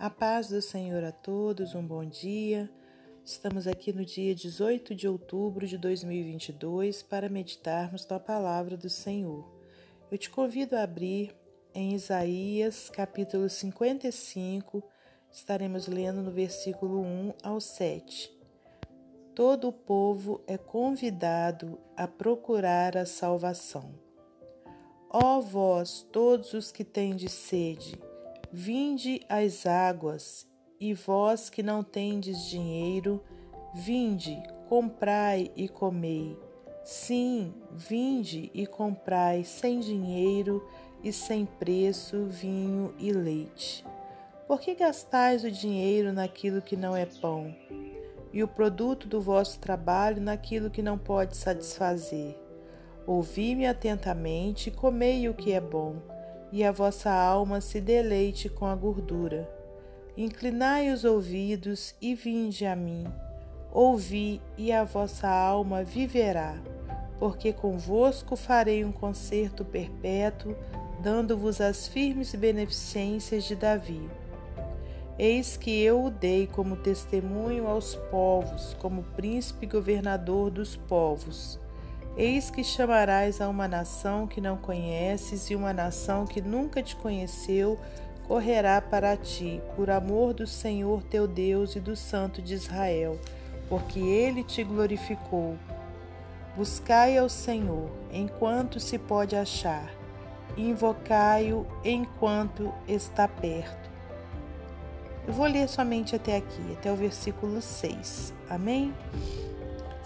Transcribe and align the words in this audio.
A 0.00 0.08
paz 0.08 0.48
do 0.48 0.62
Senhor 0.62 1.02
a 1.02 1.10
todos, 1.10 1.74
um 1.74 1.84
bom 1.84 2.04
dia. 2.04 2.70
Estamos 3.24 3.66
aqui 3.66 3.92
no 3.92 4.04
dia 4.04 4.32
18 4.32 4.94
de 4.94 5.08
outubro 5.08 5.66
de 5.66 5.76
2022 5.76 7.02
para 7.02 7.28
meditarmos 7.28 8.06
na 8.06 8.20
palavra 8.20 8.76
do 8.76 8.88
Senhor. 8.88 9.44
Eu 10.08 10.16
te 10.16 10.30
convido 10.30 10.76
a 10.76 10.84
abrir 10.84 11.34
em 11.74 11.94
Isaías, 11.94 12.88
capítulo 12.88 13.48
55, 13.48 14.84
estaremos 15.32 15.88
lendo 15.88 16.22
no 16.22 16.30
versículo 16.30 17.00
1 17.00 17.34
ao 17.42 17.60
7. 17.60 18.30
Todo 19.34 19.66
o 19.66 19.72
povo 19.72 20.40
é 20.46 20.56
convidado 20.56 21.76
a 21.96 22.06
procurar 22.06 22.96
a 22.96 23.04
salvação. 23.04 23.92
Ó 25.10 25.40
vós, 25.40 26.06
todos 26.12 26.54
os 26.54 26.70
que 26.70 26.84
tendes 26.84 27.32
sede, 27.32 28.00
Vinde 28.50 29.20
às 29.28 29.66
águas, 29.66 30.48
e 30.80 30.94
vós 30.94 31.50
que 31.50 31.62
não 31.62 31.84
tendes 31.84 32.46
dinheiro, 32.46 33.22
vinde, 33.74 34.42
comprai 34.70 35.50
e 35.54 35.68
comei. 35.68 36.34
Sim, 36.82 37.52
vinde 37.70 38.50
e 38.54 38.66
comprai 38.66 39.44
sem 39.44 39.80
dinheiro 39.80 40.66
e 41.04 41.12
sem 41.12 41.44
preço 41.44 42.24
vinho 42.24 42.94
e 42.98 43.12
leite. 43.12 43.84
Por 44.46 44.60
que 44.60 44.74
gastais 44.74 45.44
o 45.44 45.50
dinheiro 45.50 46.10
naquilo 46.10 46.62
que 46.62 46.74
não 46.74 46.96
é 46.96 47.04
pão, 47.04 47.54
e 48.32 48.42
o 48.42 48.48
produto 48.48 49.06
do 49.06 49.20
vosso 49.20 49.58
trabalho 49.60 50.22
naquilo 50.22 50.70
que 50.70 50.80
não 50.80 50.96
pode 50.96 51.36
satisfazer? 51.36 52.34
Ouvi-me 53.06 53.66
atentamente 53.66 54.70
e 54.70 54.72
comei 54.72 55.28
o 55.28 55.34
que 55.34 55.52
é 55.52 55.60
bom 55.60 56.17
e 56.52 56.64
a 56.64 56.72
vossa 56.72 57.10
alma 57.10 57.60
se 57.60 57.80
deleite 57.80 58.48
com 58.48 58.66
a 58.66 58.74
gordura. 58.74 59.48
Inclinai 60.16 60.90
os 60.90 61.04
ouvidos 61.04 61.94
e 62.00 62.14
vinde 62.14 62.66
a 62.66 62.74
mim. 62.74 63.06
Ouvi, 63.72 64.40
e 64.56 64.72
a 64.72 64.82
vossa 64.82 65.28
alma 65.28 65.84
viverá, 65.84 66.56
porque 67.18 67.52
convosco 67.52 68.34
farei 68.34 68.84
um 68.84 68.90
concerto 68.90 69.64
perpétuo, 69.64 70.56
dando-vos 71.00 71.60
as 71.60 71.86
firmes 71.86 72.34
beneficências 72.34 73.44
de 73.44 73.54
Davi. 73.54 74.08
Eis 75.18 75.56
que 75.56 75.82
eu 75.82 76.04
o 76.04 76.10
dei 76.10 76.46
como 76.46 76.76
testemunho 76.76 77.66
aos 77.66 77.94
povos, 78.10 78.74
como 78.78 79.02
príncipe 79.02 79.66
governador 79.66 80.50
dos 80.50 80.76
povos. 80.76 81.60
Eis 82.18 82.50
que 82.50 82.64
chamarás 82.64 83.40
a 83.40 83.48
uma 83.48 83.68
nação 83.68 84.26
que 84.26 84.40
não 84.40 84.56
conheces, 84.56 85.50
e 85.50 85.54
uma 85.54 85.72
nação 85.72 86.26
que 86.26 86.40
nunca 86.40 86.82
te 86.82 86.96
conheceu 86.96 87.78
correrá 88.26 88.80
para 88.82 89.16
ti, 89.16 89.62
por 89.76 89.88
amor 89.88 90.34
do 90.34 90.44
Senhor 90.44 91.00
teu 91.04 91.28
Deus 91.28 91.76
e 91.76 91.80
do 91.80 91.94
Santo 91.94 92.42
de 92.42 92.54
Israel, 92.54 93.16
porque 93.68 94.00
ele 94.00 94.42
te 94.42 94.64
glorificou. 94.64 95.56
Buscai 96.56 97.16
ao 97.16 97.28
Senhor 97.28 97.88
enquanto 98.12 98.80
se 98.80 98.98
pode 98.98 99.36
achar, 99.36 99.88
invocai-o 100.56 101.64
enquanto 101.84 102.74
está 102.88 103.28
perto. 103.28 103.88
Eu 105.24 105.32
vou 105.32 105.46
ler 105.46 105.68
somente 105.68 106.16
até 106.16 106.36
aqui, 106.36 106.72
até 106.72 106.90
o 106.90 106.96
versículo 106.96 107.62
6. 107.62 108.34
Amém? 108.50 108.92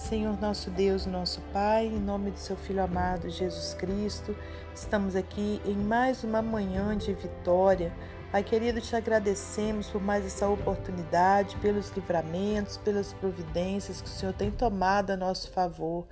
Senhor 0.03 0.39
nosso 0.41 0.69
Deus, 0.69 1.07
nosso 1.07 1.41
Pai, 1.53 1.87
em 1.87 2.01
nome 2.01 2.33
do 2.33 2.39
seu 2.39 2.57
Filho 2.57 2.83
amado 2.83 3.31
Jesus 3.31 3.73
Cristo, 3.75 4.37
estamos 4.75 5.15
aqui 5.15 5.63
em 5.65 5.77
mais 5.77 6.25
uma 6.25 6.43
manhã 6.43 6.97
de 6.97 7.15
vitória. 7.15 7.93
Pai 8.33 8.43
querido, 8.43 8.81
te 8.81 8.97
agradecemos 8.97 9.89
por 9.89 10.03
mais 10.03 10.27
essa 10.27 10.49
oportunidade, 10.49 11.57
pelos 11.59 11.91
livramentos, 11.91 12.77
pelas 12.79 13.13
providências 13.13 14.03
que 14.03 14.09
o 14.09 14.11
Senhor 14.11 14.35
tem 14.35 14.51
tomado 14.51 15.13
a 15.13 15.17
nosso 15.17 15.53
favor. 15.53 16.05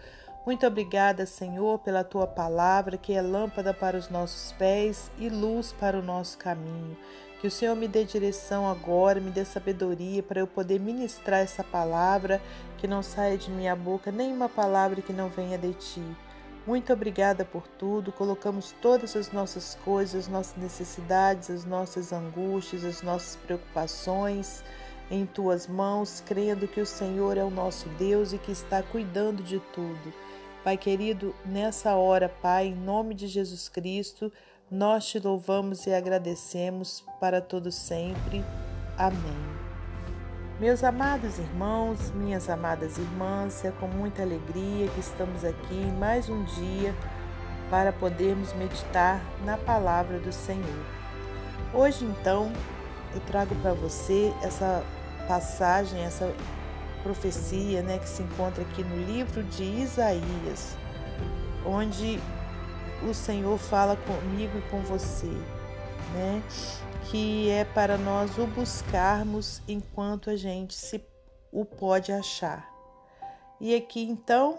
Muito 0.47 0.65
obrigada, 0.65 1.27
Senhor, 1.27 1.81
pela 1.81 2.05
tua 2.05 2.29
palavra, 2.29 2.97
que 2.97 3.13
é 3.13 3.21
lâmpada 3.21 3.75
para 3.75 3.99
os 3.99 4.09
nossos 4.09 4.53
pés 4.53 5.11
e 5.19 5.29
luz 5.29 5.73
para 5.73 5.99
o 5.99 6.03
nosso 6.03 6.39
caminho. 6.39 6.97
Que 7.41 7.47
o 7.47 7.51
Senhor 7.51 7.75
me 7.75 7.89
dê 7.89 8.05
direção 8.05 8.69
agora, 8.69 9.19
me 9.19 9.31
dê 9.31 9.47
sabedoria 9.47 10.23
para 10.23 10.41
eu 10.41 10.47
poder 10.47 10.79
ministrar 10.79 11.41
essa 11.41 11.65
palavra, 11.65 12.41
que 12.77 12.87
não 12.87 13.03
saia 13.03 13.39
de 13.39 13.51
minha 13.51 13.75
boca 13.75 14.13
nenhuma 14.13 14.49
palavra 14.49 15.01
que 15.01 15.13
não 15.13 15.31
venha 15.31 15.57
de 15.57 15.73
ti. 15.73 16.05
Muito 16.67 16.93
obrigada 16.93 17.43
por 17.43 17.67
tudo. 17.67 18.13
Colocamos 18.13 18.75
todas 18.83 19.17
as 19.17 19.33
nossas 19.33 19.75
coisas, 19.85 20.27
as 20.27 20.29
nossas 20.29 20.57
necessidades, 20.57 21.49
as 21.49 21.65
nossas 21.65 22.13
angústias, 22.13 22.85
as 22.85 23.01
nossas 23.01 23.37
preocupações 23.37 24.63
em 25.11 25.25
tuas 25.25 25.67
mãos, 25.67 26.23
crendo 26.25 26.69
que 26.69 26.81
o 26.81 26.87
Senhor 26.87 27.39
é 27.39 27.43
o 27.43 27.51
nosso 27.51 27.89
Deus 27.99 28.35
e 28.35 28.39
que 28.39 28.53
está 28.53 28.83
cuidando 28.83 29.43
de 29.43 29.59
tudo. 29.75 30.13
Pai 30.63 30.77
querido, 30.77 31.35
nessa 31.45 31.95
hora, 31.95 32.29
Pai, 32.29 32.67
em 32.67 32.75
nome 32.75 33.15
de 33.15 33.27
Jesus 33.27 33.69
Cristo, 33.69 34.31
nós 34.71 35.07
te 35.07 35.19
louvamos 35.19 35.85
e 35.87 35.93
agradecemos 35.93 37.05
para 37.19 37.41
todo 37.41 37.73
sempre. 37.73 38.45
Amém. 38.97 39.51
Meus 40.61 40.85
amados 40.85 41.39
irmãos, 41.39 42.13
minhas 42.13 42.49
amadas 42.49 42.97
irmãs, 42.97 43.65
é 43.65 43.73
com 43.73 43.89
muita 43.89 44.23
alegria 44.23 44.87
que 44.89 45.01
estamos 45.01 45.45
aqui 45.45 45.87
mais 45.99 46.29
um 46.29 46.45
dia 46.45 46.95
para 47.69 47.93
podermos 47.93 48.53
meditar 48.53 49.21
na 49.45 49.57
palavra 49.57 50.21
do 50.21 50.33
Senhor. 50.33 50.85
Hoje, 51.75 52.05
então, 52.05 52.53
eu 53.13 53.21
trago 53.23 53.55
para 53.57 53.73
você 53.73 54.33
essa 54.41 54.85
passagem, 55.27 56.01
essa 56.03 56.33
profecia, 57.03 57.83
né, 57.83 57.99
que 57.99 58.09
se 58.09 58.23
encontra 58.23 58.63
aqui 58.63 58.85
no 58.85 59.05
livro 59.05 59.43
de 59.43 59.65
Isaías, 59.65 60.77
onde 61.65 62.21
o 63.09 63.15
Senhor 63.15 63.59
fala 63.59 63.97
comigo 63.97 64.59
e 64.59 64.71
com 64.71 64.81
você, 64.83 65.27
né? 66.15 66.43
Que 67.11 67.49
é 67.49 67.65
para 67.65 67.97
nós 67.97 68.37
o 68.39 68.47
buscarmos 68.47 69.63
enquanto 69.67 70.31
a 70.31 70.37
gente 70.37 70.75
se 70.75 71.03
o 71.51 71.65
pode 71.65 72.13
achar. 72.13 72.69
E 73.61 73.75
aqui 73.75 74.03
então, 74.03 74.59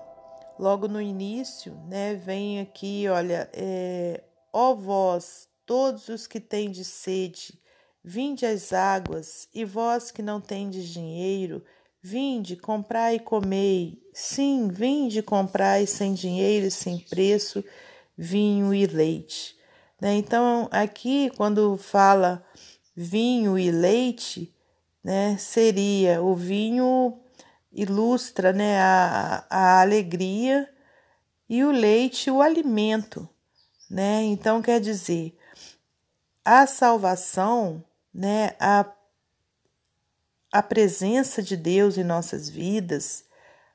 logo 0.59 0.87
no 0.87 1.01
início, 1.01 1.73
né, 1.87 2.15
vem 2.15 2.59
aqui, 2.59 3.07
olha, 3.07 3.49
é, 3.53 4.23
ó 4.51 4.73
vós, 4.73 5.47
todos 5.65 6.09
os 6.09 6.27
que 6.27 6.39
tendes 6.39 6.87
sede, 6.87 7.59
vinde 8.03 8.45
às 8.45 8.73
águas, 8.73 9.47
e 9.53 9.63
vós 9.63 10.11
que 10.11 10.21
não 10.21 10.41
tendes 10.41 10.87
dinheiro, 10.87 11.63
vinde, 12.01 12.55
comprai 12.55 13.15
e 13.15 13.19
comei. 13.19 14.01
Sim, 14.13 14.67
vinde, 14.67 15.21
comprai 15.21 15.85
sem 15.85 16.13
dinheiro 16.13 16.65
e 16.65 16.71
sem 16.71 16.99
preço 16.99 17.63
vinho 18.21 18.71
e 18.71 18.85
leite. 18.85 19.57
Né? 19.99 20.13
Então, 20.13 20.69
aqui, 20.71 21.31
quando 21.35 21.75
fala 21.75 22.45
vinho 22.95 23.57
e 23.57 23.71
leite, 23.71 24.55
né, 25.03 25.35
seria 25.37 26.21
o 26.21 26.35
vinho 26.35 27.19
ilustra 27.71 28.53
né, 28.53 28.79
a, 28.79 29.47
a 29.49 29.81
alegria 29.81 30.71
e 31.49 31.63
o 31.63 31.71
leite 31.71 32.29
o 32.29 32.43
alimento. 32.43 33.27
Né? 33.89 34.21
Então, 34.25 34.61
quer 34.61 34.79
dizer, 34.79 35.35
a 36.45 36.67
salvação, 36.67 37.83
né, 38.13 38.51
a, 38.59 38.85
a 40.51 40.61
presença 40.61 41.41
de 41.41 41.57
Deus 41.57 41.97
em 41.97 42.03
nossas 42.03 42.47
vidas, 42.47 43.25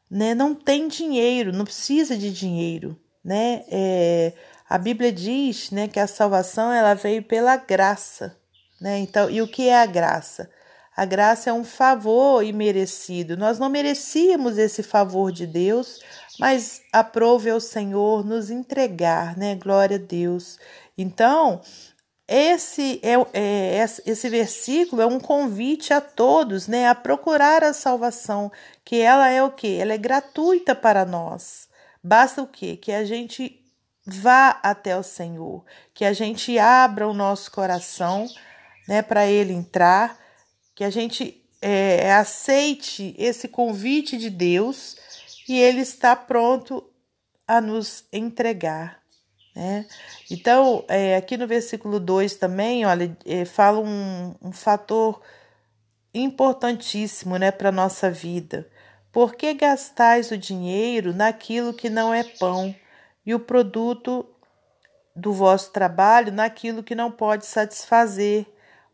né, 0.08 0.36
não 0.36 0.54
tem 0.54 0.86
dinheiro, 0.86 1.52
não 1.52 1.64
precisa 1.64 2.16
de 2.16 2.32
dinheiro 2.32 2.96
né? 3.26 3.64
É, 3.68 4.32
a 4.68 4.78
Bíblia 4.78 5.12
diz, 5.12 5.72
né, 5.72 5.88
que 5.88 5.98
a 5.98 6.06
salvação 6.06 6.72
ela 6.72 6.94
veio 6.94 7.24
pela 7.24 7.56
graça, 7.56 8.36
né? 8.80 9.00
Então, 9.00 9.28
e 9.28 9.42
o 9.42 9.48
que 9.48 9.68
é 9.68 9.82
a 9.82 9.86
graça? 9.86 10.48
A 10.96 11.04
graça 11.04 11.50
é 11.50 11.52
um 11.52 11.64
favor 11.64 12.42
imerecido. 12.42 13.36
Nós 13.36 13.58
não 13.58 13.68
merecíamos 13.68 14.56
esse 14.56 14.82
favor 14.82 15.32
de 15.32 15.46
Deus, 15.46 16.00
mas 16.38 16.80
aprove 16.92 17.50
ao 17.50 17.60
Senhor 17.60 18.24
nos 18.24 18.48
entregar, 18.48 19.36
né? 19.36 19.56
Glória 19.56 19.96
a 19.96 20.00
Deus. 20.00 20.58
Então, 20.96 21.60
esse 22.28 23.00
é, 23.02 23.14
é, 23.34 23.84
esse 24.06 24.28
versículo 24.28 25.02
é 25.02 25.06
um 25.06 25.20
convite 25.20 25.92
a 25.92 26.00
todos, 26.00 26.66
né, 26.68 26.88
a 26.88 26.94
procurar 26.94 27.62
a 27.64 27.72
salvação, 27.72 28.50
que 28.84 29.00
ela 29.00 29.28
é 29.28 29.42
o 29.42 29.50
que? 29.50 29.78
Ela 29.78 29.94
é 29.94 29.98
gratuita 29.98 30.74
para 30.74 31.04
nós. 31.04 31.65
Basta 32.06 32.40
o 32.40 32.46
quê? 32.46 32.76
Que 32.76 32.92
a 32.92 33.04
gente 33.04 33.60
vá 34.06 34.60
até 34.62 34.96
o 34.96 35.02
Senhor, 35.02 35.64
que 35.92 36.04
a 36.04 36.12
gente 36.12 36.56
abra 36.56 37.08
o 37.08 37.12
nosso 37.12 37.50
coração, 37.50 38.28
né, 38.86 39.02
para 39.02 39.26
Ele 39.26 39.52
entrar, 39.52 40.16
que 40.72 40.84
a 40.84 40.90
gente 40.90 41.44
é, 41.60 42.12
aceite 42.12 43.12
esse 43.18 43.48
convite 43.48 44.16
de 44.16 44.30
Deus 44.30 44.96
e 45.48 45.58
Ele 45.58 45.80
está 45.80 46.14
pronto 46.14 46.88
a 47.44 47.60
nos 47.60 48.04
entregar. 48.12 49.02
Né? 49.52 49.84
Então, 50.30 50.84
é, 50.86 51.16
aqui 51.16 51.36
no 51.36 51.48
versículo 51.48 51.98
2 51.98 52.36
também, 52.36 52.86
olha, 52.86 53.18
é, 53.26 53.44
fala 53.44 53.80
um, 53.80 54.32
um 54.40 54.52
fator 54.52 55.20
importantíssimo 56.14 57.36
né, 57.36 57.50
para 57.50 57.70
a 57.70 57.72
nossa 57.72 58.08
vida. 58.08 58.70
Por 59.16 59.34
que 59.34 59.54
gastais 59.54 60.30
o 60.30 60.36
dinheiro 60.36 61.14
naquilo 61.14 61.72
que 61.72 61.88
não 61.88 62.12
é 62.12 62.22
pão 62.22 62.76
e 63.24 63.34
o 63.34 63.40
produto 63.40 64.26
do 65.14 65.32
vosso 65.32 65.72
trabalho 65.72 66.30
naquilo 66.30 66.82
que 66.82 66.94
não 66.94 67.10
pode 67.10 67.46
satisfazer? 67.46 68.44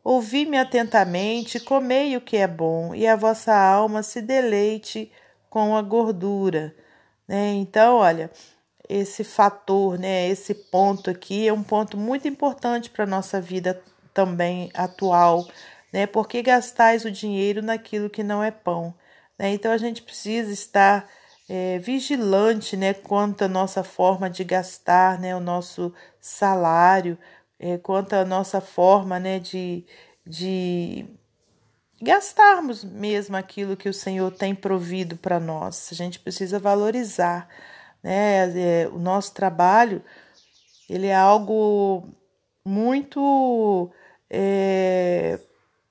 Ouvi-me 0.04 0.56
atentamente, 0.56 1.58
comei 1.58 2.16
o 2.16 2.20
que 2.20 2.36
é 2.36 2.46
bom, 2.46 2.94
e 2.94 3.04
a 3.04 3.16
vossa 3.16 3.52
alma 3.52 4.00
se 4.04 4.22
deleite 4.22 5.10
com 5.50 5.76
a 5.76 5.82
gordura. 5.82 6.72
Né? 7.26 7.54
Então, 7.54 7.96
olha, 7.96 8.30
esse 8.88 9.24
fator, 9.24 9.98
né, 9.98 10.28
esse 10.28 10.54
ponto 10.54 11.10
aqui 11.10 11.48
é 11.48 11.52
um 11.52 11.64
ponto 11.64 11.96
muito 11.96 12.28
importante 12.28 12.90
para 12.90 13.02
a 13.02 13.08
nossa 13.08 13.40
vida 13.40 13.82
também 14.14 14.70
atual, 14.72 15.48
né? 15.92 16.06
Porque 16.06 16.42
gastais 16.42 17.04
o 17.04 17.10
dinheiro 17.10 17.60
naquilo 17.60 18.08
que 18.08 18.22
não 18.22 18.40
é 18.40 18.52
pão. 18.52 18.94
Né? 19.38 19.52
Então 19.52 19.72
a 19.72 19.78
gente 19.78 20.02
precisa 20.02 20.52
estar 20.52 21.08
é, 21.48 21.78
vigilante 21.78 22.76
né, 22.76 22.94
quanto 22.94 23.42
à 23.42 23.48
nossa 23.48 23.82
forma 23.84 24.30
de 24.30 24.44
gastar 24.44 25.18
né, 25.18 25.34
o 25.34 25.40
nosso 25.40 25.92
salário, 26.20 27.18
é, 27.58 27.78
quanto 27.78 28.14
à 28.14 28.24
nossa 28.24 28.60
forma 28.60 29.18
né, 29.18 29.38
de, 29.38 29.84
de 30.26 31.06
gastarmos 32.00 32.84
mesmo 32.84 33.36
aquilo 33.36 33.76
que 33.76 33.88
o 33.88 33.94
Senhor 33.94 34.30
tem 34.32 34.54
provido 34.54 35.16
para 35.16 35.40
nós. 35.40 35.88
A 35.92 35.94
gente 35.94 36.18
precisa 36.18 36.58
valorizar 36.58 37.48
né? 38.02 38.82
É, 38.84 38.88
o 38.88 38.98
nosso 38.98 39.32
trabalho 39.32 40.02
ele 40.88 41.06
é 41.06 41.14
algo 41.14 42.08
muito 42.64 43.90
é, 44.28 45.38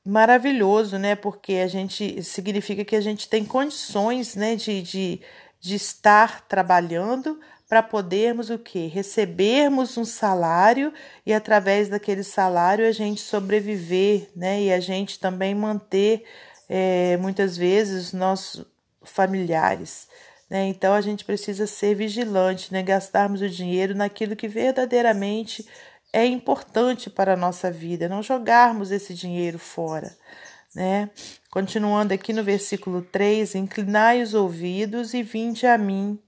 maravilhoso, 0.05 0.97
né? 0.97 1.15
Porque 1.15 1.53
a 1.55 1.67
gente 1.67 2.23
significa 2.23 2.83
que 2.83 2.95
a 2.95 3.01
gente 3.01 3.29
tem 3.29 3.45
condições, 3.45 4.35
né, 4.35 4.55
de, 4.55 4.81
de, 4.81 5.21
de 5.59 5.75
estar 5.75 6.41
trabalhando 6.47 7.39
para 7.69 7.81
podermos 7.81 8.49
o 8.49 8.59
que? 8.59 8.87
Recebermos 8.87 9.97
um 9.97 10.03
salário 10.03 10.93
e 11.25 11.33
através 11.33 11.87
daquele 11.87 12.23
salário 12.23 12.85
a 12.85 12.91
gente 12.91 13.21
sobreviver, 13.21 14.29
né? 14.35 14.61
E 14.63 14.73
a 14.73 14.79
gente 14.79 15.19
também 15.19 15.55
manter 15.55 16.25
é, 16.67 17.15
muitas 17.17 17.55
vezes 17.55 18.07
os 18.07 18.13
nossos 18.13 18.65
familiares. 19.03 20.07
Né? 20.49 20.67
Então 20.67 20.93
a 20.93 20.99
gente 20.99 21.23
precisa 21.23 21.65
ser 21.65 21.95
vigilante, 21.95 22.73
né? 22.73 22.83
gastarmos 22.83 23.41
o 23.41 23.47
dinheiro 23.49 23.95
naquilo 23.95 24.35
que 24.35 24.49
verdadeiramente 24.49 25.65
é 26.13 26.25
importante 26.25 27.09
para 27.09 27.33
a 27.33 27.37
nossa 27.37 27.71
vida, 27.71 28.09
não 28.09 28.21
jogarmos 28.21 28.91
esse 28.91 29.13
dinheiro 29.13 29.57
fora. 29.57 30.15
Né? 30.75 31.09
Continuando 31.49 32.13
aqui 32.13 32.33
no 32.33 32.43
versículo 32.43 33.01
3: 33.01 33.55
Inclinai 33.55 34.21
os 34.21 34.33
ouvidos 34.33 35.13
e 35.13 35.23
vinde 35.23 35.67
a 35.67 35.77
mim, 35.77 36.19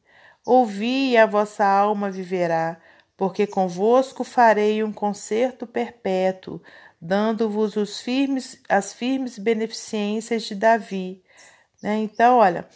ouvi 0.45 1.11
e 1.11 1.17
a 1.17 1.25
vossa 1.25 1.65
alma 1.65 2.11
viverá, 2.11 2.79
porque 3.15 3.47
convosco 3.47 4.23
farei 4.23 4.83
um 4.83 4.91
concerto 4.91 5.65
perpétuo, 5.65 6.61
dando-vos 6.99 7.75
os 7.75 8.01
firmes, 8.01 8.61
as 8.67 8.93
firmes 8.93 9.37
beneficências 9.37 10.43
de 10.43 10.55
Davi. 10.55 11.23
Né? 11.81 11.97
Então, 11.97 12.37
olha, 12.37 12.67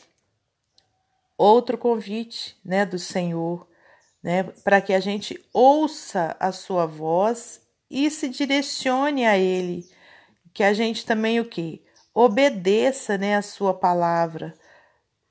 outro 1.37 1.77
convite 1.77 2.57
né, 2.63 2.85
do 2.85 2.99
Senhor, 2.99 3.67
né, 4.27 4.43
para 4.61 4.81
que 4.81 4.91
a 4.93 4.99
gente 4.99 5.41
ouça 5.53 6.35
a 6.37 6.51
sua 6.51 6.85
voz 6.85 7.61
e 7.89 8.11
se 8.11 8.27
direcione 8.27 9.25
a 9.25 9.37
Ele, 9.37 9.87
que 10.53 10.65
a 10.65 10.73
gente 10.73 11.05
também 11.05 11.39
o 11.39 11.45
que? 11.45 11.81
Obedeça 12.13 13.17
né, 13.17 13.37
a 13.37 13.41
sua 13.41 13.73
palavra, 13.73 14.53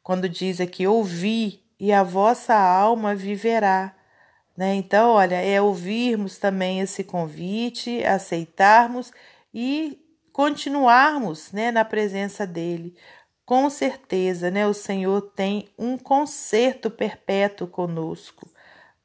quando 0.03 0.27
diz 0.27 0.63
aqui, 0.63 0.87
ouvi 0.87 1.63
e 1.79 1.93
a 1.93 2.03
vossa 2.03 2.55
alma 2.55 3.15
viverá. 3.15 3.95
Né? 4.57 4.77
Então, 4.77 5.11
olha, 5.11 5.43
é 5.43 5.61
ouvirmos 5.61 6.39
também 6.39 6.81
esse 6.81 7.05
convite, 7.05 8.03
aceitarmos 8.03 9.13
e 9.53 9.99
continuarmos 10.33 11.53
né, 11.53 11.71
na 11.71 11.85
presença 11.85 12.47
dele, 12.47 12.97
com 13.45 13.69
certeza, 13.69 14.51
né, 14.51 14.67
o 14.67 14.73
Senhor 14.73 15.21
tem 15.37 15.69
um 15.79 15.99
conserto 15.99 16.91
perpétuo 16.91 17.67
conosco. 17.67 18.56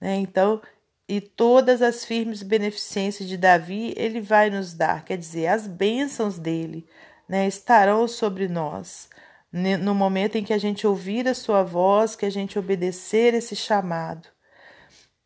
Né? 0.01 0.15
Então, 0.15 0.59
e 1.07 1.21
todas 1.21 1.81
as 1.81 2.03
firmes 2.03 2.41
beneficências 2.41 3.29
de 3.29 3.37
Davi 3.37 3.93
ele 3.95 4.19
vai 4.19 4.49
nos 4.49 4.73
dar, 4.73 5.05
quer 5.05 5.17
dizer, 5.17 5.47
as 5.47 5.67
bênçãos 5.67 6.39
dele 6.39 6.87
né, 7.29 7.47
estarão 7.47 8.07
sobre 8.07 8.47
nós. 8.47 9.07
No 9.53 9.93
momento 9.93 10.37
em 10.37 10.43
que 10.45 10.53
a 10.53 10.57
gente 10.57 10.87
ouvir 10.87 11.27
a 11.27 11.33
sua 11.33 11.61
voz, 11.61 12.15
que 12.15 12.25
a 12.25 12.29
gente 12.29 12.57
obedecer 12.57 13.33
esse 13.33 13.53
chamado. 13.53 14.29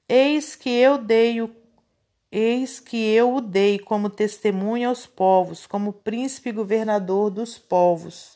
Eis 0.10 0.56
que 0.56 0.70
eu 0.70 0.98
dei 0.98 1.42
o 1.42 1.56
Eis 2.32 2.80
que 2.80 2.98
eu 2.98 3.36
o 3.36 3.40
dei 3.40 3.80
como 3.80 4.10
testemunha 4.10 4.90
aos 4.90 5.06
povos, 5.06 5.66
como 5.66 5.94
príncipe 5.94 6.52
governador 6.52 7.30
dos 7.30 7.58
povos. 7.58 8.35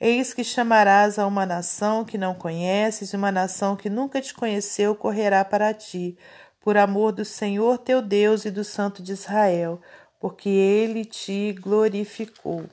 Eis 0.00 0.32
que 0.32 0.42
chamarás 0.42 1.18
a 1.18 1.26
uma 1.26 1.44
nação 1.44 2.06
que 2.06 2.16
não 2.16 2.34
conheces, 2.34 3.12
e 3.12 3.16
uma 3.16 3.30
nação 3.30 3.76
que 3.76 3.90
nunca 3.90 4.18
te 4.18 4.32
conheceu 4.32 4.94
correrá 4.94 5.44
para 5.44 5.74
ti, 5.74 6.16
por 6.58 6.78
amor 6.78 7.12
do 7.12 7.24
Senhor 7.24 7.76
teu 7.76 8.00
Deus 8.00 8.46
e 8.46 8.50
do 8.50 8.64
Santo 8.64 9.02
de 9.02 9.12
Israel, 9.12 9.78
porque 10.18 10.48
ele 10.48 11.04
te 11.04 11.52
glorificou. 11.52 12.64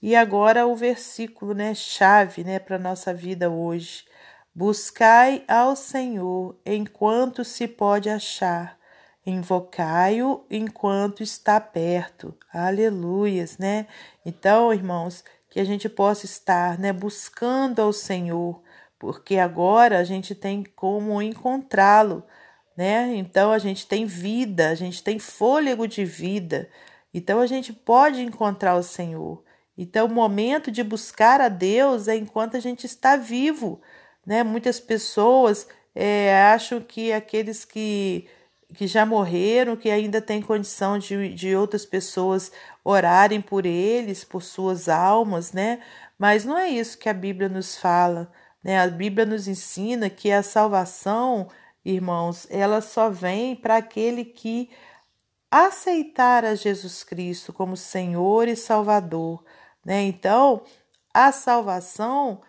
E 0.00 0.14
agora 0.14 0.66
o 0.68 0.76
versículo, 0.76 1.52
né, 1.52 1.74
chave, 1.74 2.44
né, 2.44 2.60
para 2.60 2.78
nossa 2.78 3.12
vida 3.12 3.50
hoje. 3.50 4.04
Buscai 4.54 5.44
ao 5.48 5.74
Senhor 5.74 6.56
enquanto 6.64 7.44
se 7.44 7.66
pode 7.66 8.08
achar. 8.08 8.78
Invocai-o 9.26 10.44
enquanto 10.48 11.22
está 11.22 11.60
perto. 11.60 12.34
Aleluias, 12.52 13.58
né? 13.58 13.86
Então, 14.24 14.72
irmãos, 14.72 15.22
que 15.50 15.60
a 15.60 15.64
gente 15.64 15.88
possa 15.88 16.24
estar 16.24 16.78
né, 16.78 16.92
buscando 16.92 17.82
ao 17.82 17.92
Senhor, 17.92 18.62
porque 18.98 19.36
agora 19.36 19.98
a 19.98 20.04
gente 20.04 20.34
tem 20.34 20.64
como 20.76 21.20
encontrá-lo, 21.20 22.24
né? 22.76 23.14
Então 23.16 23.52
a 23.52 23.58
gente 23.58 23.86
tem 23.86 24.06
vida, 24.06 24.70
a 24.70 24.74
gente 24.74 25.02
tem 25.02 25.18
fôlego 25.18 25.88
de 25.88 26.04
vida, 26.04 26.70
então 27.12 27.40
a 27.40 27.46
gente 27.46 27.72
pode 27.72 28.22
encontrar 28.22 28.76
o 28.76 28.82
Senhor. 28.82 29.42
Então 29.76 30.06
o 30.06 30.12
momento 30.12 30.70
de 30.70 30.82
buscar 30.84 31.40
a 31.40 31.48
Deus 31.48 32.06
é 32.08 32.16
enquanto 32.16 32.56
a 32.56 32.60
gente 32.60 32.86
está 32.86 33.16
vivo, 33.16 33.80
né? 34.24 34.42
Muitas 34.44 34.78
pessoas 34.78 35.66
é, 35.94 36.34
acham 36.52 36.80
que 36.80 37.12
aqueles 37.12 37.64
que 37.64 38.28
que 38.74 38.86
já 38.86 39.04
morreram, 39.04 39.76
que 39.76 39.90
ainda 39.90 40.20
têm 40.20 40.40
condição 40.42 40.98
de, 40.98 41.34
de 41.34 41.54
outras 41.56 41.84
pessoas 41.84 42.52
orarem 42.84 43.40
por 43.40 43.66
eles, 43.66 44.24
por 44.24 44.42
suas 44.42 44.88
almas, 44.88 45.52
né? 45.52 45.80
Mas 46.18 46.44
não 46.44 46.56
é 46.56 46.68
isso 46.68 46.98
que 46.98 47.08
a 47.08 47.14
Bíblia 47.14 47.48
nos 47.48 47.76
fala, 47.76 48.30
né? 48.62 48.80
A 48.80 48.86
Bíblia 48.86 49.26
nos 49.26 49.48
ensina 49.48 50.10
que 50.10 50.30
a 50.30 50.42
salvação, 50.42 51.48
irmãos, 51.84 52.46
ela 52.50 52.80
só 52.80 53.10
vem 53.10 53.56
para 53.56 53.76
aquele 53.76 54.24
que 54.24 54.70
aceitar 55.50 56.44
a 56.44 56.54
Jesus 56.54 57.02
Cristo 57.02 57.52
como 57.52 57.76
Senhor 57.76 58.46
e 58.48 58.56
Salvador, 58.56 59.44
né? 59.84 60.02
Então, 60.02 60.62
a 61.12 61.32
salvação, 61.32 62.40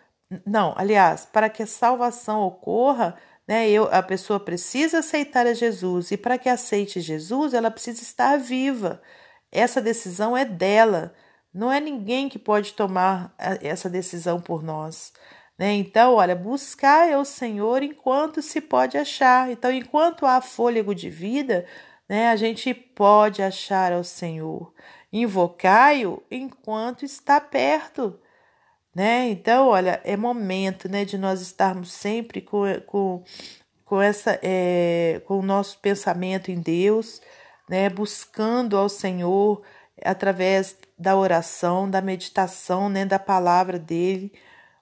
não, 0.46 0.74
aliás, 0.76 1.26
para 1.26 1.50
que 1.50 1.62
a 1.62 1.66
salvação 1.66 2.42
ocorra, 2.42 3.16
né? 3.46 3.68
Eu, 3.68 3.84
a 3.92 4.02
pessoa 4.02 4.38
precisa 4.38 4.98
aceitar 4.98 5.46
a 5.46 5.54
Jesus 5.54 6.10
e 6.10 6.16
para 6.16 6.38
que 6.38 6.48
aceite 6.48 7.00
Jesus, 7.00 7.54
ela 7.54 7.70
precisa 7.70 8.02
estar 8.02 8.38
viva. 8.38 9.02
Essa 9.50 9.80
decisão 9.80 10.36
é 10.36 10.44
dela. 10.44 11.14
Não 11.52 11.70
é 11.70 11.80
ninguém 11.80 12.28
que 12.28 12.38
pode 12.38 12.72
tomar 12.74 13.34
essa 13.60 13.90
decisão 13.90 14.40
por 14.40 14.62
nós. 14.62 15.12
Né? 15.58 15.74
Então, 15.74 16.14
olha, 16.14 16.34
buscar 16.34 17.08
é 17.08 17.16
o 17.16 17.24
Senhor 17.24 17.82
enquanto 17.82 18.40
se 18.40 18.60
pode 18.60 18.96
achar. 18.96 19.50
Então, 19.50 19.70
enquanto 19.70 20.24
há 20.24 20.40
fôlego 20.40 20.94
de 20.94 21.10
vida, 21.10 21.66
né, 22.08 22.30
a 22.30 22.36
gente 22.36 22.72
pode 22.72 23.42
achar 23.42 23.92
ao 23.92 24.04
Senhor. 24.04 24.72
Invocai-o 25.12 26.22
enquanto 26.30 27.04
está 27.04 27.40
perto 27.40 28.18
né? 28.94 29.28
Então, 29.30 29.68
olha, 29.68 30.00
é 30.04 30.16
momento, 30.16 30.88
né, 30.88 31.04
de 31.04 31.16
nós 31.16 31.40
estarmos 31.40 31.92
sempre 31.92 32.40
com, 32.40 32.62
com, 32.86 33.22
com 33.84 34.00
essa, 34.00 34.38
é, 34.42 35.22
com 35.26 35.38
o 35.38 35.42
nosso 35.42 35.78
pensamento 35.78 36.50
em 36.50 36.60
Deus, 36.60 37.20
né, 37.68 37.88
buscando 37.88 38.76
ao 38.76 38.88
Senhor 38.88 39.62
através 40.04 40.76
da 40.98 41.16
oração, 41.16 41.88
da 41.88 42.00
meditação, 42.00 42.88
né, 42.88 43.04
da 43.04 43.18
palavra 43.18 43.78
dele, 43.78 44.32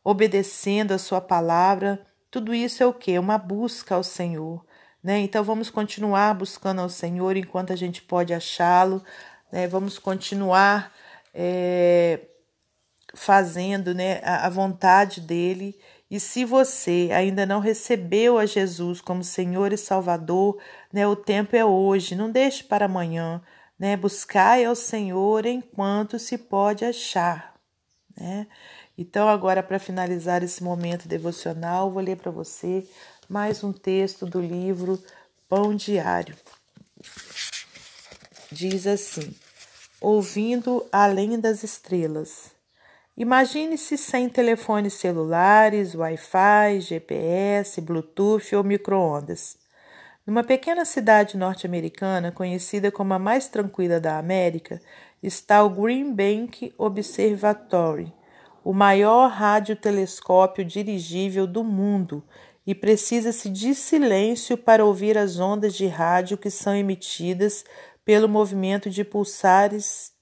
obedecendo 0.02 0.92
a 0.92 0.98
sua 0.98 1.20
palavra. 1.20 2.04
Tudo 2.30 2.54
isso 2.54 2.82
é 2.82 2.86
o 2.86 2.92
que? 2.92 3.18
Uma 3.18 3.38
busca 3.38 3.94
ao 3.94 4.02
Senhor. 4.02 4.64
Né? 5.02 5.20
Então 5.20 5.42
vamos 5.42 5.70
continuar 5.70 6.34
buscando 6.34 6.80
ao 6.80 6.88
Senhor 6.88 7.36
enquanto 7.36 7.72
a 7.72 7.76
gente 7.76 8.02
pode 8.02 8.34
achá-lo, 8.34 9.02
né? 9.50 9.66
Vamos 9.66 9.98
continuar 9.98 10.92
é, 11.34 12.20
fazendo 13.14 13.94
né, 13.94 14.20
a, 14.22 14.48
vontade 14.48 15.20
dele. 15.20 15.78
E 16.10 16.18
se 16.18 16.44
você 16.44 17.10
ainda 17.12 17.46
não 17.46 17.60
recebeu 17.60 18.38
a 18.38 18.46
Jesus 18.46 19.00
como 19.00 19.22
Senhor 19.22 19.72
e 19.72 19.76
Salvador, 19.76 20.58
né, 20.92 21.06
o 21.06 21.16
tempo 21.16 21.54
é 21.54 21.64
hoje, 21.64 22.16
não 22.16 22.30
deixe 22.30 22.64
para 22.64 22.86
amanhã. 22.86 23.42
Né? 23.78 23.96
Buscai 23.96 24.64
ao 24.64 24.74
Senhor 24.74 25.46
enquanto 25.46 26.18
se 26.18 26.36
pode 26.36 26.84
achar. 26.84 27.54
Né? 28.18 28.46
Então, 28.98 29.28
agora, 29.28 29.62
para 29.62 29.78
finalizar 29.78 30.42
esse 30.42 30.62
momento 30.62 31.08
devocional, 31.08 31.90
vou 31.90 32.02
ler 32.02 32.16
para 32.16 32.30
você 32.30 32.86
mais 33.28 33.64
um 33.64 33.72
texto 33.72 34.26
do 34.26 34.40
livro 34.40 35.02
Pão 35.48 35.74
Diário. 35.74 36.36
Diz 38.52 38.86
assim: 38.86 39.34
Ouvindo 40.00 40.86
além 40.92 41.38
das 41.40 41.62
estrelas. 41.62 42.50
Imagine-se 43.16 43.98
sem 43.98 44.28
telefones 44.28 44.94
celulares, 44.94 45.94
Wi-Fi, 45.94 46.80
GPS, 46.80 47.80
Bluetooth 47.80 48.54
ou 48.54 48.64
microondas. 48.64 49.58
Numa 50.26 50.44
pequena 50.44 50.84
cidade 50.84 51.36
norte-americana, 51.36 52.30
conhecida 52.30 52.90
como 52.90 53.12
a 53.12 53.18
mais 53.18 53.48
tranquila 53.48 53.98
da 53.98 54.16
América, 54.16 54.80
está 55.22 55.62
o 55.62 55.68
Green 55.68 56.14
Bank 56.14 56.72
Observatory, 56.78 58.12
o 58.62 58.72
maior 58.72 59.28
radiotelescópio 59.28 60.64
dirigível 60.64 61.46
do 61.46 61.64
mundo, 61.64 62.22
e 62.66 62.74
precisa-se 62.74 63.50
de 63.50 63.74
silêncio 63.74 64.56
para 64.56 64.84
ouvir 64.84 65.18
as 65.18 65.40
ondas 65.40 65.74
de 65.74 65.88
rádio 65.88 66.38
que 66.38 66.50
são 66.50 66.74
emitidas 66.76 67.64
pelo 68.04 68.28
movimento 68.28 68.88
de 68.88 69.02
pulsares 69.02 70.12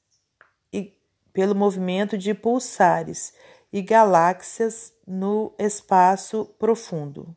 pelo 1.38 1.54
movimento 1.54 2.18
de 2.18 2.34
pulsares 2.34 3.32
e 3.72 3.80
galáxias 3.80 4.92
no 5.06 5.54
espaço 5.56 6.52
profundo. 6.58 7.32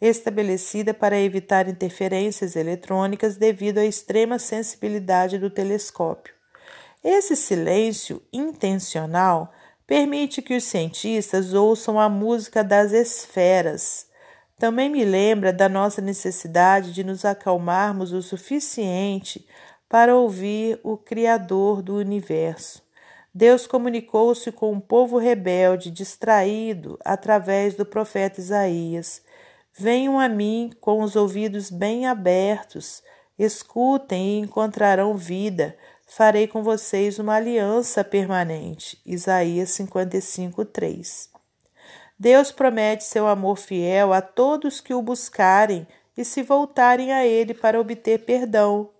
estabelecida 0.00 0.94
para 0.94 1.18
evitar 1.18 1.68
interferências 1.68 2.54
eletrônicas 2.54 3.36
devido 3.36 3.78
à 3.78 3.84
extrema 3.84 4.38
sensibilidade 4.38 5.36
do 5.36 5.50
telescópio. 5.50 6.32
Esse 7.02 7.34
silêncio 7.34 8.22
intencional 8.32 9.52
permite 9.86 10.40
que 10.40 10.56
os 10.56 10.64
cientistas 10.64 11.52
ouçam 11.52 11.98
a 12.00 12.08
música 12.08 12.64
das 12.64 12.92
esferas. 12.92 14.06
Também 14.58 14.88
me 14.88 15.04
lembra 15.04 15.52
da 15.52 15.68
nossa 15.68 16.00
necessidade 16.00 16.92
de 16.92 17.04
nos 17.04 17.24
acalmarmos 17.24 18.12
o 18.12 18.22
suficiente 18.22 19.46
para 19.88 20.16
ouvir 20.16 20.80
o 20.82 20.96
Criador 20.96 21.82
do 21.82 21.96
universo. 21.96 22.82
Deus 23.34 23.66
comunicou-se 23.66 24.50
com 24.52 24.72
um 24.72 24.80
povo 24.80 25.18
rebelde, 25.18 25.90
distraído, 25.90 26.96
através 27.04 27.74
do 27.74 27.84
profeta 27.84 28.40
Isaías. 28.40 29.22
Venham 29.76 30.20
a 30.20 30.28
mim 30.28 30.70
com 30.80 31.02
os 31.02 31.16
ouvidos 31.16 31.68
bem 31.68 32.06
abertos, 32.06 33.02
escutem 33.36 34.38
e 34.38 34.40
encontrarão 34.40 35.16
vida 35.16 35.76
farei 36.16 36.46
com 36.46 36.62
vocês 36.62 37.18
uma 37.18 37.34
aliança 37.34 38.04
permanente. 38.04 39.00
Isaías 39.04 39.70
55, 39.70 40.64
3. 40.64 41.28
Deus 42.16 42.52
promete 42.52 43.02
seu 43.02 43.26
amor 43.26 43.58
fiel 43.58 44.12
a 44.12 44.22
todos 44.22 44.80
que 44.80 44.94
o 44.94 45.02
buscarem 45.02 45.84
e 46.16 46.24
se 46.24 46.40
voltarem 46.40 47.12
a 47.12 47.26
Ele 47.26 47.52
para 47.52 47.80
obter 47.80 48.20
perdão. 48.20 48.90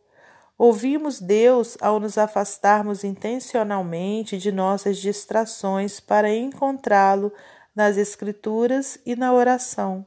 Ouvimos 0.59 1.21
Deus 1.21 1.79
ao 1.81 2.01
nos 2.01 2.19
afastarmos 2.19 3.05
intencionalmente 3.05 4.37
de 4.37 4.51
nossas 4.51 4.99
distrações 4.99 6.01
para 6.01 6.35
encontrá-lo 6.35 7.33
nas 7.77 7.97
Escrituras 7.97 8.99
e 9.07 9.15
na 9.15 9.33
oração. 9.33 10.05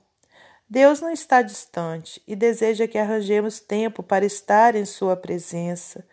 Deus 0.69 0.99
não 0.99 1.09
está 1.09 1.41
distante 1.41 2.21
e 2.27 2.35
deseja 2.35 2.85
que 2.85 2.97
arranjemos 2.97 3.61
tempo 3.61 4.03
para 4.03 4.25
estar 4.25 4.75
em 4.75 4.83
Sua 4.83 5.15
presença. 5.15 6.03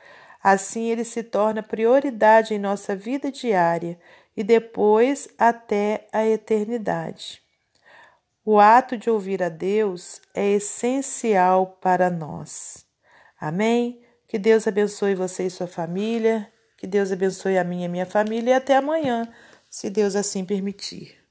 Assim, 0.45 0.91
ele 0.91 1.05
se 1.05 1.23
torna 1.23 1.63
prioridade 1.63 2.53
em 2.53 2.59
nossa 2.59 2.95
vida 2.95 3.33
diária 3.33 3.99
e 4.37 4.45
depois 4.45 5.27
até 5.39 6.07
a 6.13 6.27
eternidade. 6.27 7.43
O 8.45 8.61
ato 8.61 8.95
de 8.99 9.09
ouvir 9.09 9.43
a 9.43 9.49
Deus 9.49 10.21
é 10.35 10.51
essencial 10.51 11.79
para 11.81 12.11
nós. 12.11 12.85
Amém? 13.41 14.03
Que 14.29 14.39
Deus 14.39 14.69
abençoe 14.69 15.15
você 15.15 15.47
e 15.47 15.51
sua 15.51 15.67
família. 15.67 16.53
Que 16.77 16.87
Deus 16.87 17.11
abençoe 17.11 17.57
a 17.57 17.65
minha 17.65 17.87
e 17.87 17.89
minha 17.89 18.05
família. 18.05 18.51
E 18.51 18.55
até 18.55 18.77
amanhã, 18.77 19.27
se 19.71 19.89
Deus 19.89 20.15
assim 20.15 20.45
permitir. 20.45 21.24